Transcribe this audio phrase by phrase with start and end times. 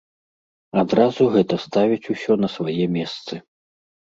[0.83, 3.33] Адразу гэта ставіць усё на свае месцы.